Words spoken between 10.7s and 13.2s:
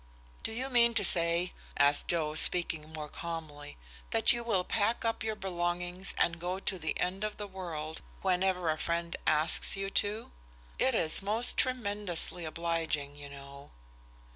It is most tremendously obliging,